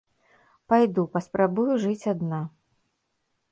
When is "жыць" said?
1.85-2.09